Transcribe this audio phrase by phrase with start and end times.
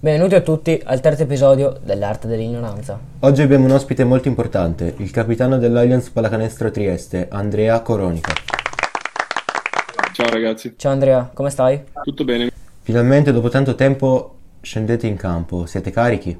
[0.00, 3.00] Benvenuti a tutti al terzo episodio dell'arte dell'ignoranza.
[3.18, 8.32] Oggi abbiamo un ospite molto importante, il capitano dell'Allianz Pallacanestro Trieste, Andrea Coronica.
[10.12, 11.82] Ciao ragazzi, Ciao Andrea, come stai?
[12.04, 12.48] tutto bene?
[12.82, 16.38] Finalmente dopo tanto tempo scendete in campo, siete carichi?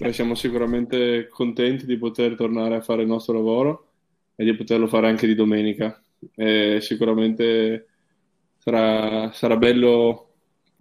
[0.00, 3.86] Beh, siamo sicuramente contenti di poter tornare a fare il nostro lavoro
[4.36, 5.98] e di poterlo fare anche di domenica.
[6.34, 7.86] E sicuramente
[8.58, 10.23] sarà, sarà bello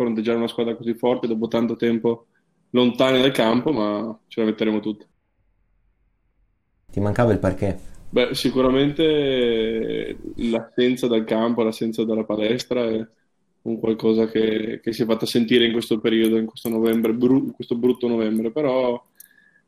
[0.04, 2.28] fronteggiare una squadra così forte dopo tanto tempo
[2.72, 5.06] lontani dal campo, ma ce la metteremo tutta.
[6.92, 7.80] Ti mancava il parquet?
[8.10, 13.04] Beh, sicuramente l'assenza dal campo, l'assenza dalla palestra è
[13.64, 17.56] un qualcosa che, che si è fatta sentire in questo periodo, in questo novembre, bru-
[17.56, 19.02] questo brutto novembre, però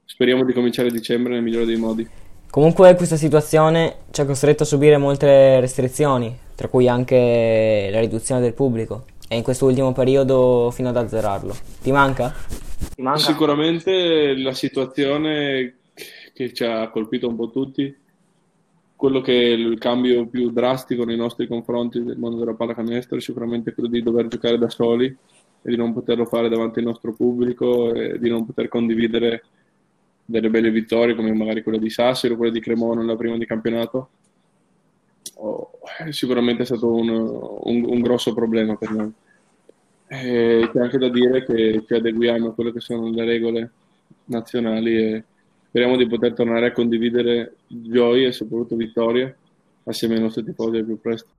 [0.03, 2.07] speriamo di cominciare a dicembre nel migliore dei modi.
[2.51, 8.41] Comunque questa situazione ci ha costretto a subire molte restrizioni, tra cui anche la riduzione
[8.41, 11.55] del pubblico, e in questo ultimo periodo fino ad azzerarlo.
[11.81, 12.33] Ti manca?
[12.93, 13.19] Ti manca?
[13.19, 15.75] Sicuramente la situazione
[16.33, 17.95] che ci ha colpito un po' tutti,
[18.95, 23.21] quello che è il cambio più drastico nei nostri confronti del mondo della pallacanestro è
[23.21, 27.13] sicuramente quello di dover giocare da soli e di non poterlo fare davanti al nostro
[27.13, 29.43] pubblico e di non poter condividere
[30.23, 33.45] delle belle vittorie come magari quella di Sassari o quella di Cremona nella prima di
[33.45, 34.09] campionato.
[35.35, 35.71] Oh,
[36.09, 39.11] sicuramente è stato un, un- un grosso problema per noi.
[40.07, 43.71] E c'è anche da dire che ci adeguiamo a quelle che sono le regole
[44.25, 45.23] nazionali e
[45.67, 49.35] speriamo di poter tornare a condividere gioie e soprattutto vittorie
[49.83, 51.29] assieme ai nostri tifosi più presto.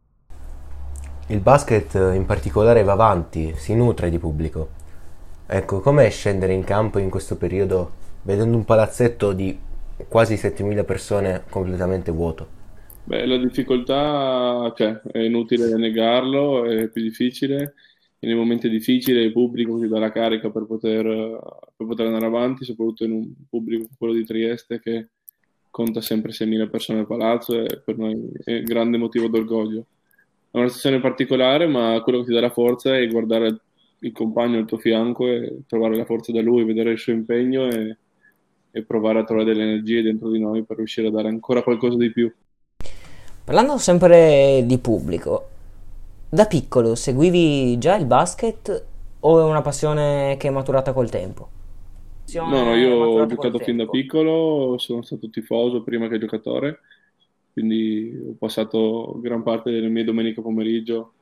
[1.28, 4.68] Il basket eh, in particolare va avanti, si nutre di pubblico.
[5.46, 9.56] Ecco, com'è scendere in campo in questo periodo vedendo un palazzetto di
[10.08, 12.54] quasi 7.000 persone completamente vuoto?
[13.04, 17.74] Beh, la difficoltà c'è, è inutile negarlo, è più difficile.
[18.18, 21.04] E nei momenti difficili il pubblico si dà la carica per poter,
[21.76, 25.08] per poter andare avanti, soprattutto in un pubblico come quello di Trieste che
[25.70, 29.84] conta sempre 6.000 persone al palazzo e per noi è un grande motivo d'orgoglio.
[30.50, 33.60] È una situazione particolare, ma quello che ti dà la forza è guardare
[33.98, 37.68] il compagno al tuo fianco e trovare la forza da lui, vedere il suo impegno
[37.68, 37.96] e,
[38.70, 41.98] e provare a trovare delle energie dentro di noi per riuscire a dare ancora qualcosa
[41.98, 42.32] di più.
[43.44, 45.48] Parlando sempre di pubblico,
[46.28, 48.84] da piccolo seguivi già il basket
[49.20, 51.48] o è una passione che è maturata col tempo?
[52.34, 56.80] No, no, io ho giocato fin da piccolo, sono stato tifoso prima che giocatore,
[57.52, 61.12] quindi ho passato gran parte delle mie domeniche pomeriggio,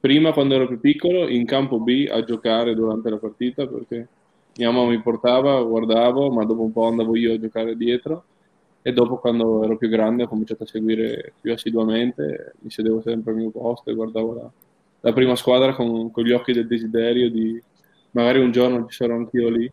[0.00, 4.08] prima quando ero più piccolo, in campo B a giocare durante la partita, perché
[4.56, 8.24] mia mamma mi portava, guardavo, ma dopo un po' andavo io a giocare dietro,
[8.86, 13.32] e dopo quando ero più grande ho cominciato a seguire più assiduamente, mi sedevo sempre
[13.32, 14.50] al mio posto e guardavo la,
[15.00, 17.58] la prima squadra con, con gli occhi del desiderio di
[18.10, 19.72] magari un giorno ci sarò anch'io lì.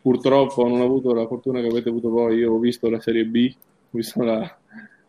[0.00, 3.24] Purtroppo non ho avuto la fortuna che avete avuto voi, io ho visto la Serie
[3.24, 4.56] B, ho visto la-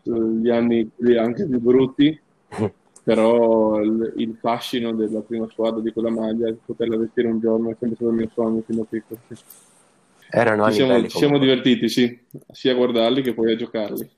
[0.01, 2.19] gli anni anche più brutti,
[3.03, 7.69] però il, il fascino della prima squadra di quella maglia, di poterla vestire un giorno,
[7.69, 9.19] è sempre stato il mio sogno fin da piccolo.
[10.31, 14.17] Erano Ci siamo, ci siamo divertiti, sì, sia a guardarli che poi a giocarli.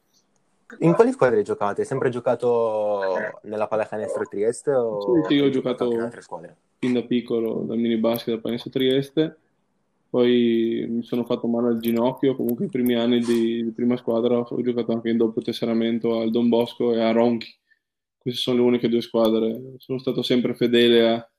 [0.79, 1.81] In quali squadre giocate?
[1.81, 2.99] Hai sempre giocato
[3.44, 6.55] nella Pallacanestro Trieste o Sì, io ho giocato in altre squadre?
[6.81, 9.38] fin da piccolo dal mini basket al Panesto Trieste,
[10.09, 14.39] poi mi sono fatto male al ginocchio, comunque i primi anni di, di prima squadra
[14.39, 17.55] ho giocato anche in doppio tesseramento al Don Bosco e a Ronchi,
[18.17, 21.29] queste sono le uniche due squadre, sono stato sempre fedele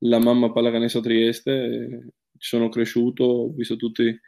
[0.00, 2.08] alla mamma Pallacanestro Trieste,
[2.40, 4.18] sono cresciuto, ho visto tutti,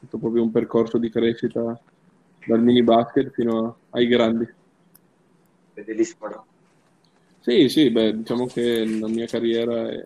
[0.00, 1.80] fatto proprio un percorso di crescita
[2.46, 4.46] dal mini basket fino a- ai grandi.
[5.72, 6.46] Bellissimo, no?
[7.40, 10.02] Sì, sì, beh, diciamo che la mia carriera è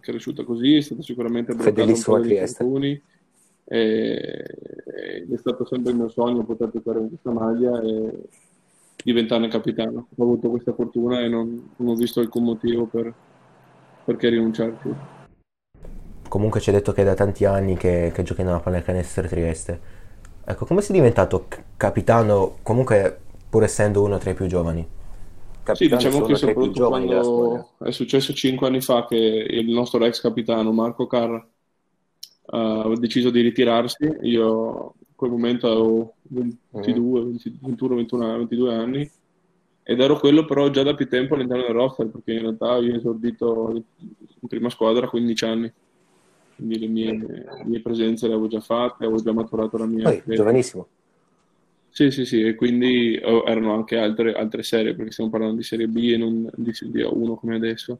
[0.00, 3.02] cresciuta così, è stata sicuramente bloccata un po' infortuni
[3.64, 4.44] e-
[5.24, 8.28] ed è stato sempre il mio sogno poter giocare in questa maglia e
[9.02, 10.08] diventarne capitano.
[10.14, 13.14] Ho avuto questa fortuna e non, non ho visto alcun motivo per,
[14.04, 15.20] perché rinunciarci.
[16.32, 19.80] Comunque ci hai detto che è da tanti anni che, che giochi nella Pallacanestro Trieste.
[20.46, 21.46] Ecco, come sei diventato
[21.76, 23.20] capitano, comunque
[23.50, 24.80] pur essendo uno tra i più giovani?
[24.80, 30.02] Sì, Capitano diciamo sono che soprattutto quando è successo cinque anni fa che il nostro
[30.06, 37.24] ex capitano Marco Carra eh, ha deciso di ritirarsi, io in quel momento avevo 22,
[37.24, 39.10] 20 21, 21, 22 anni
[39.82, 42.94] ed ero quello però già da più tempo all'interno del roster perché in realtà io
[42.94, 45.72] ho esordito in prima squadra a 15 anni,
[46.62, 50.04] quindi le mie, le mie presenze le avevo già fatte, avevo già maturato la mia...
[50.04, 50.86] Poi, giovanissimo.
[51.94, 55.62] Sì, sì, sì, e quindi oh, erano anche altre, altre serie, perché stiamo parlando di
[55.62, 57.98] Serie B e non di Serie A1 come adesso.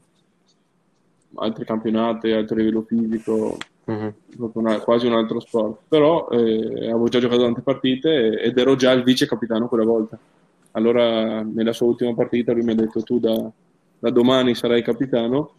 [1.35, 3.59] altri campionati, altro livello fisico,
[3.91, 4.09] mm-hmm.
[4.55, 5.81] una, quasi un altro sport.
[5.89, 10.19] Però eh, avevo già giocato tante partite ed ero già il vice capitano quella volta.
[10.71, 13.51] Allora, nella sua ultima partita, lui mi ha detto: Tu da,
[13.99, 15.53] da domani sarai capitano.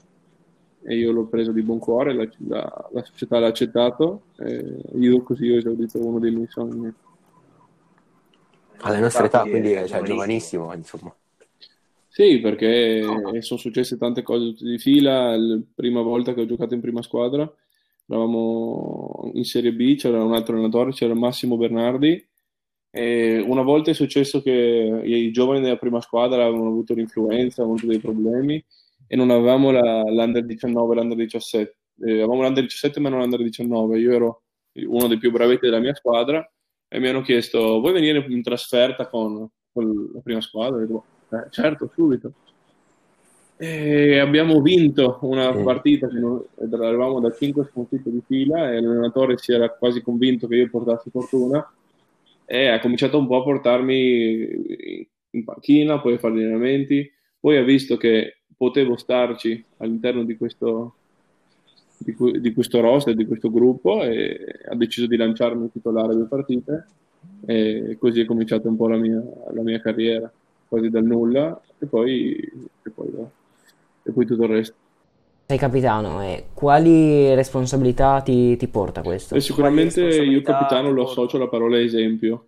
[0.85, 4.23] E io l'ho preso di buon cuore, la, la, la società l'ha accettato.
[4.37, 6.91] E io così ho esaudito uno dei miei sogni.
[8.79, 11.15] Alla nostra età, quindi è cioè, giovanissimo, insomma.
[12.09, 13.01] Sì, perché
[13.39, 15.37] sono successe tante cose tutte di fila.
[15.37, 17.49] La prima volta che ho giocato in prima squadra,
[18.05, 22.27] eravamo in Serie B, c'era un altro allenatore, c'era Massimo Bernardi.
[22.91, 27.79] E una volta è successo che i giovani della prima squadra avevano avuto l'influenza, avevano
[27.79, 28.63] avuto dei problemi
[29.13, 31.77] e non avevamo la, l'Under 19 l'Under 17.
[31.99, 33.99] Eh, avevamo l'Under 17 ma non l'Under 19.
[33.99, 34.41] Io ero
[34.87, 36.43] uno dei più bravetti della mia squadra
[36.87, 40.81] e mi hanno chiesto vuoi venire in trasferta con, con la prima squadra?
[40.81, 42.33] E dico, eh, certo, subito.
[43.55, 45.63] E abbiamo vinto una mm.
[45.63, 46.09] partita,
[46.57, 51.11] eravamo da 5 sconfitte di fila e l'allenatore si era quasi convinto che io portassi
[51.11, 51.71] fortuna
[52.45, 57.07] e ha cominciato un po' a portarmi in panchina, poi a fare allenamenti,
[57.39, 60.93] poi ha visto che potevo starci all'interno di questo,
[61.97, 64.39] di, di questo roster, di questo gruppo e
[64.69, 66.85] ha deciso di lanciarmi titolare due partite
[67.45, 69.21] e così è cominciata un po' la mia,
[69.53, 70.31] la mia carriera
[70.69, 73.09] quasi dal nulla e poi, e poi,
[74.03, 74.75] e poi tutto il resto.
[75.45, 79.35] Sei capitano e quali responsabilità ti, ti porta questo?
[79.35, 82.47] E sicuramente io capitano lo associo alla parola esempio.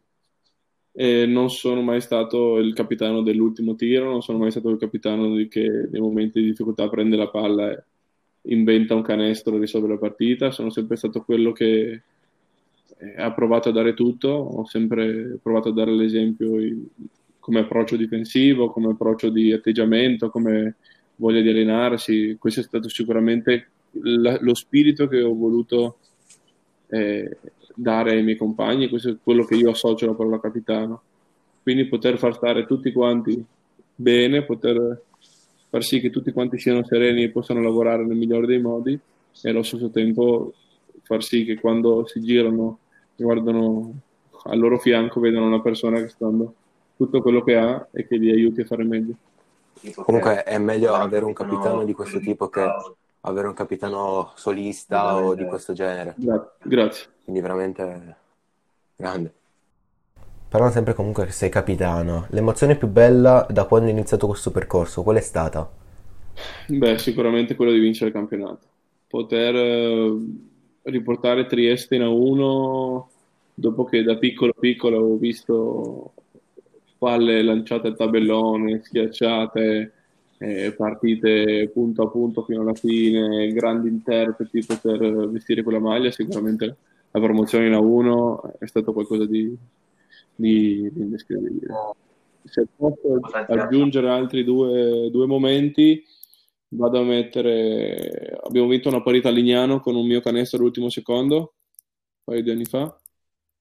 [0.97, 5.35] E non sono mai stato il capitano dell'ultimo tiro, non sono mai stato il capitano
[5.49, 7.83] che nei momenti di difficoltà prende la palla e
[8.43, 10.51] inventa un canestro e risolve la partita.
[10.51, 12.01] Sono sempre stato quello che
[13.17, 16.57] ha provato a dare tutto, ho sempre provato a dare l'esempio
[17.39, 20.75] come approccio difensivo, come approccio di atteggiamento, come
[21.17, 22.37] voglia di allenarsi.
[22.39, 23.67] Questo è stato sicuramente
[24.01, 25.97] la, lo spirito che ho voluto
[26.87, 27.37] eh,
[27.75, 31.01] dare ai miei compagni, questo è quello che io associo alla parola capitano.
[31.61, 33.43] Quindi poter far stare tutti quanti
[33.95, 35.01] bene, poter
[35.69, 38.97] far sì che tutti quanti siano sereni e possano lavorare nel migliore dei modi
[39.41, 40.53] e allo stesso tempo
[41.03, 42.79] far sì che quando si girano
[43.15, 43.93] e guardano
[44.43, 46.53] al loro fianco vedano una persona che sta andando
[46.95, 49.15] tutto quello che ha e che li aiuti a fare meglio.
[49.95, 52.65] Comunque è meglio avere un capitano di questo tipo che
[53.21, 56.15] avere un capitano solista o di questo genere.
[56.63, 57.13] Grazie.
[57.25, 58.15] Quindi veramente
[58.95, 59.33] grande.
[60.47, 65.03] Parlando sempre comunque che sei capitano, l'emozione più bella da quando hai iniziato questo percorso,
[65.03, 65.69] qual è stata?
[66.67, 68.67] Beh, sicuramente quello di vincere il campionato.
[69.07, 70.17] Poter eh,
[70.83, 73.03] riportare Trieste in A1
[73.55, 76.13] dopo che da piccolo piccolo avevo visto
[76.97, 79.93] palle lanciate al tabellone, schiacciate,
[80.37, 86.77] eh, partite punto a punto fino alla fine, grandi interpreti per vestire quella maglia, sicuramente
[87.15, 89.55] la promozione in A1 è stato qualcosa di,
[90.35, 91.73] di, di indescrivibile.
[92.43, 96.03] Se posso aggiungere altri due, due momenti,
[96.69, 101.37] vado a mettere abbiamo vinto una parità a Lignano con un mio canestro all'ultimo secondo
[101.37, 102.99] un paio di anni fa.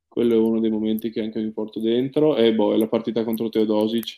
[0.08, 2.36] Quello è uno dei momenti che anche mi porto dentro.
[2.36, 4.16] E boh, è la partita contro Teodosic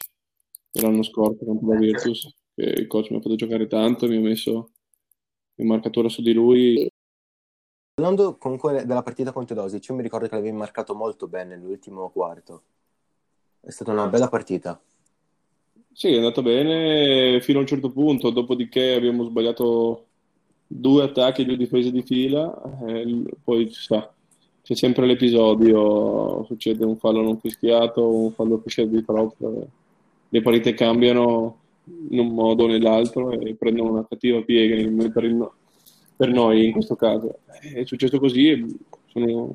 [0.81, 4.21] l'anno scorso contro la Virtus che il coach mi ha fatto giocare tanto mi ha
[4.21, 4.73] messo
[5.57, 6.91] in marcatura su di lui
[7.99, 12.11] Parlando comunque della partita contro Teodosic io mi ricordo che l'avevi marcato molto bene nell'ultimo
[12.11, 12.63] quarto.
[13.59, 14.79] È stata una bella partita.
[15.93, 20.05] Sì, è andata bene fino a un certo punto, dopodiché abbiamo sbagliato
[20.67, 22.55] due attacchi e due difese di fila,
[23.43, 29.69] poi ci c'è sempre l'episodio, succede un fallo non fischiato, un fallo fischiato di troppo,
[30.29, 31.61] le partite cambiano
[32.11, 35.51] in un modo o nell'altro e prendono una cattiva piega per, il,
[36.17, 37.41] per noi in questo caso.
[37.61, 38.67] È successo così e
[39.07, 39.53] sono...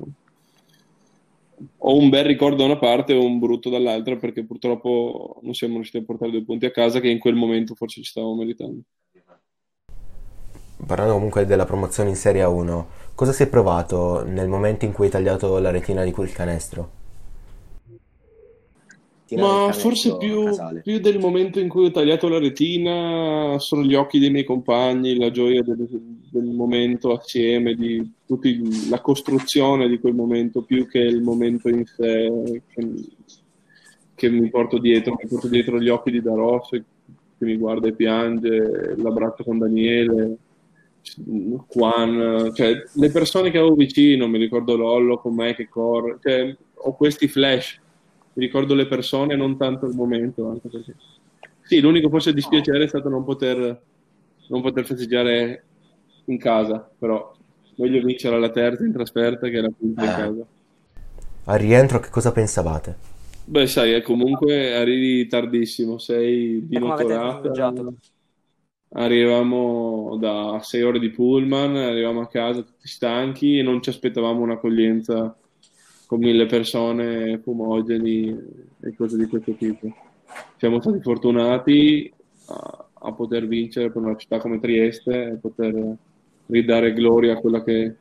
[1.78, 5.74] ho un bel ricordo da una parte e un brutto dall'altra perché purtroppo non siamo
[5.74, 8.82] riusciti a portare due punti a casa che in quel momento forse ci stavamo meritando
[10.86, 15.06] parlando comunque della promozione in Serie A1, cosa si è provato nel momento in cui
[15.06, 17.01] hai tagliato la retina di quel canestro?
[19.36, 20.48] Ma forse più,
[20.82, 25.16] più, del momento in cui ho tagliato la retina sono gli occhi dei miei compagni,
[25.16, 25.86] la gioia del,
[26.30, 31.84] del momento assieme, di tutti, la costruzione di quel momento, più che il momento in
[31.84, 32.88] sé che,
[34.14, 35.16] che mi porto dietro.
[35.20, 36.84] Mi porto dietro gli occhi di Daros che
[37.44, 40.36] mi guarda e piange, l'abbraccio con Daniele,
[41.68, 46.56] Juan, cioè le persone che avevo vicino, mi ricordo Lollo con me che corre, cioè,
[46.74, 47.80] ho questi flash,
[48.34, 50.48] ricordo le persone, non tanto il momento.
[50.50, 50.94] Anche perché...
[51.62, 53.80] Sì, l'unico forse dispiacere è stato non poter,
[54.48, 55.64] non poter festeggiare
[56.26, 57.32] in casa, però
[57.76, 60.14] meglio vincere alla terza in trasferta che la quinta in Eh.
[60.14, 60.46] casa.
[61.44, 62.96] Al rientro che cosa pensavate?
[63.44, 67.32] Beh, sai, comunque arrivi tardissimo, sei di notorata.
[67.42, 67.94] festeggiato?
[68.94, 74.40] Arrivavamo da sei ore di pullman, arrivavamo a casa tutti stanchi e non ci aspettavamo
[74.42, 75.36] un'accoglienza
[76.12, 78.38] con mille persone, fumogeni
[78.82, 79.90] e cose di questo tipo.
[80.58, 82.12] Siamo stati fortunati
[82.48, 85.96] a, a poter vincere per una città come Trieste e poter
[86.48, 87.94] ridare gloria a quella che è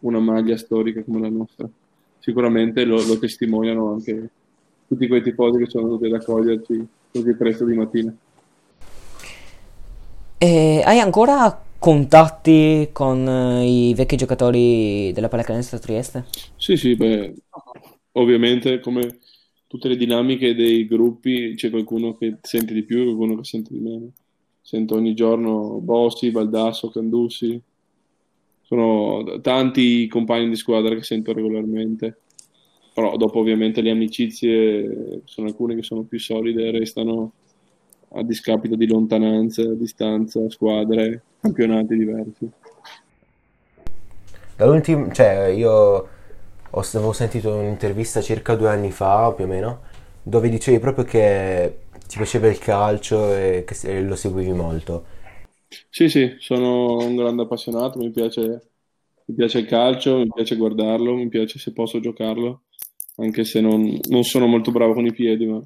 [0.00, 1.66] una maglia storica come la nostra.
[2.18, 4.28] Sicuramente lo, lo testimoniano anche
[4.86, 8.14] tutti quei tifosi che sono venuti ad accoglierci così presto di mattina.
[10.36, 16.24] E hai ancora contatti con eh, i vecchi giocatori della Pallacanestro Trieste?
[16.56, 17.34] Sì, sì, beh,
[18.12, 19.18] ovviamente come
[19.66, 23.74] tutte le dinamiche dei gruppi c'è qualcuno che sente di più e qualcuno che sente
[23.74, 24.12] di meno.
[24.62, 27.60] Sento ogni giorno Bossi, Baldasso, Candussi,
[28.62, 32.16] sono tanti compagni di squadra che sento regolarmente,
[32.94, 37.32] però dopo ovviamente le amicizie sono alcune che sono più solide e restano
[38.14, 42.50] a discapito di lontananze, distanza, squadre, campionati diversi.
[44.56, 49.80] Dall'ultimo, cioè, io ho, avevo sentito un'intervista circa due anni fa, più o meno,
[50.22, 55.06] dove dicevi proprio che ti piaceva il calcio e che lo seguivi molto.
[55.90, 58.70] Sì, sì, sono un grande appassionato, mi piace,
[59.24, 62.62] mi piace il calcio, mi piace guardarlo, mi piace se posso giocarlo,
[63.16, 65.60] anche se non, non sono molto bravo con i piedi, ma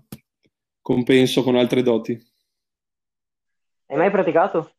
[0.80, 2.18] compenso con altre doti.
[3.90, 4.72] Hai mai praticato?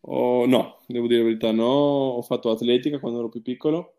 [0.00, 3.94] Ho- no, devo dire la verità, no, ho fatto atletica quando ero più piccolo,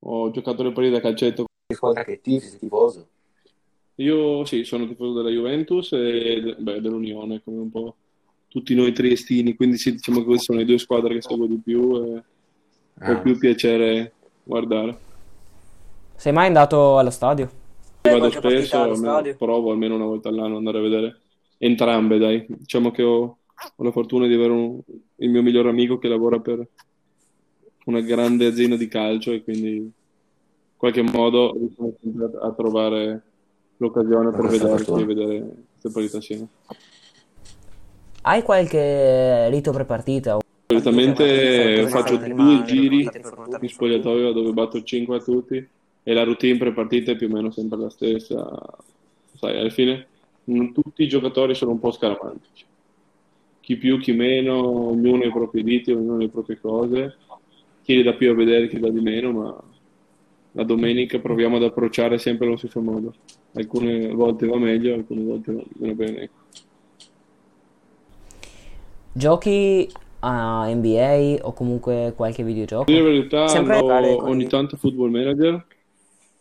[0.00, 1.44] ho giocato le partite da calcetto.
[1.66, 3.08] Che squadra che tifi, sei tifoso?
[3.96, 7.94] Io sì, sono tifoso della Juventus e beh, dell'Unione, come un po'
[8.48, 11.60] tutti noi triestini, quindi sì, diciamo che queste sono le due squadre che seguo di
[11.62, 12.22] più e ho
[12.96, 13.18] Ah.
[13.18, 14.12] più piacere
[14.44, 14.96] guardare.
[16.16, 17.50] Sei mai andato allo stadio?
[18.02, 19.36] Vado partita spesso, allo almeno- stadio?
[19.36, 21.20] provo almeno una volta all'anno ad andare a vedere
[21.58, 22.44] entrambe, dai.
[22.48, 23.38] Diciamo che ho,
[23.76, 24.80] ho la fortuna di avere un-
[25.16, 26.66] il mio migliore amico che lavora per
[27.86, 29.90] una grande azienda di calcio e quindi in
[30.76, 33.22] qualche modo riusciamo sempre a, trovare
[33.76, 35.38] l'occasione per Questa vederci e vedere
[35.80, 36.48] queste partite assieme.
[38.22, 40.38] Hai qualche rito prepartita?
[40.66, 43.08] Solitamente faccio due giri
[43.60, 45.68] in spogliatoio dove batto 5 a tutti
[46.02, 48.60] e la routine pre-partita è più o meno sempre la stessa.
[49.34, 50.06] Sai, alla fine
[50.44, 52.64] tutti i giocatori sono un po' scaramantici.
[53.64, 57.16] Chi più, chi meno, ognuno ha i propri riti, ognuno ha le proprie cose.
[57.82, 59.62] Chi li dà più a vedere, chi dà di meno, ma
[60.52, 63.14] la domenica proviamo ad approcciare sempre allo stesso modo.
[63.54, 66.30] Alcune volte va meglio, alcune volte va meno bene.
[69.14, 69.90] Giochi
[70.20, 72.92] a NBA o comunque qualche videogioco?
[72.92, 75.66] La verità, Sempre con- ogni tanto Football Manager,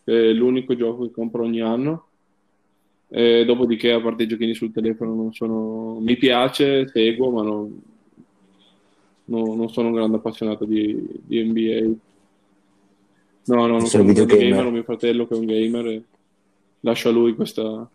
[0.04, 2.08] che è l'unico gioco che compro ogni anno.
[3.16, 6.00] E dopodiché, a parte i giochini sul telefono, non sono...
[6.00, 7.82] mi piace, seguo, ma non,
[9.26, 12.12] no- non sono un grande appassionato di, di NBA.
[13.46, 14.34] No, no, non Sono sono un videogamer.
[14.36, 16.04] gamer, ho mio fratello che è un gamer e
[16.82, 17.90] lascio a lui questa...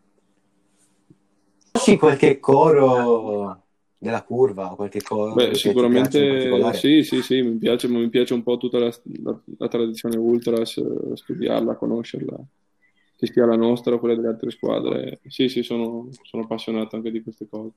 [1.73, 8.09] Conosci qualche coro della curva, qualche coro Beh, sicuramente sì, sì, sì, mi piace, mi
[8.09, 8.91] piace un po' tutta la,
[9.23, 12.37] la- la tradizione ultras, eh, studiarla, conoscerla,
[13.19, 15.21] che sia la nostra o quella delle altre squadre.
[15.27, 17.73] Sì, sì, sono, sono appassionato anche di queste cose.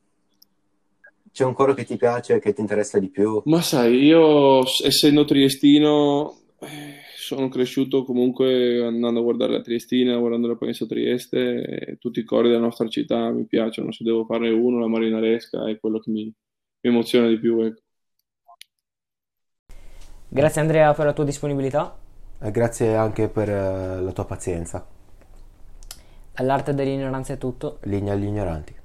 [1.31, 3.41] C'è un coro che ti piace, che ti interessa di più?
[3.45, 10.47] Ma sai, io essendo triestino, eh, sono cresciuto comunque andando a guardare la Triestina, guardando
[10.47, 13.91] la Parenzo Trieste, e tutti i cori della nostra città mi piacciono.
[13.91, 16.33] Se devo farne uno, la Marinaresca è quello che mi, mi
[16.89, 17.81] emoziona di più, ecco.
[20.27, 21.97] Grazie Andrea per la tua disponibilità.
[22.39, 24.99] E grazie anche per eh, la tua pazienza.
[26.35, 27.79] All'arte dell'ignoranza è tutto.
[27.83, 28.80] Linea agli ignoranti.